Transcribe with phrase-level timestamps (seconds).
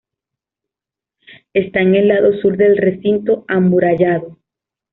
[1.53, 4.39] Está en el lado sur del recinto amurallado.